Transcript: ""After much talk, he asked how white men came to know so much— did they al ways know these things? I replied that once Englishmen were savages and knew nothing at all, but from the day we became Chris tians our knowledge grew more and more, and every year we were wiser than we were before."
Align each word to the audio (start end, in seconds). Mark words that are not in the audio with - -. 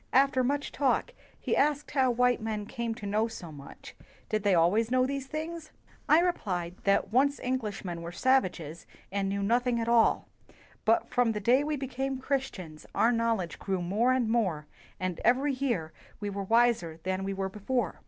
""After 0.25 0.43
much 0.43 0.71
talk, 0.71 1.13
he 1.39 1.55
asked 1.55 1.91
how 1.91 2.09
white 2.09 2.41
men 2.41 2.65
came 2.65 2.95
to 2.95 3.05
know 3.05 3.27
so 3.27 3.51
much— 3.51 3.95
did 4.29 4.41
they 4.41 4.55
al 4.55 4.71
ways 4.71 4.89
know 4.89 5.05
these 5.05 5.27
things? 5.27 5.69
I 6.09 6.21
replied 6.21 6.73
that 6.85 7.13
once 7.13 7.39
Englishmen 7.39 8.01
were 8.01 8.11
savages 8.11 8.87
and 9.11 9.29
knew 9.29 9.43
nothing 9.43 9.79
at 9.79 9.87
all, 9.87 10.27
but 10.85 11.11
from 11.11 11.33
the 11.33 11.39
day 11.39 11.63
we 11.63 11.75
became 11.77 12.17
Chris 12.17 12.49
tians 12.49 12.87
our 12.95 13.11
knowledge 13.11 13.59
grew 13.59 13.79
more 13.79 14.11
and 14.11 14.27
more, 14.27 14.65
and 14.99 15.19
every 15.23 15.53
year 15.53 15.93
we 16.19 16.31
were 16.31 16.45
wiser 16.45 16.99
than 17.03 17.23
we 17.23 17.35
were 17.35 17.49
before." 17.49 17.99